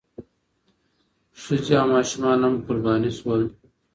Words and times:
ښځې 1.41 1.73
او 1.81 1.87
ماشومان 1.95 2.39
هم 2.45 2.55
قرباني 2.65 3.11
شول. 3.17 3.41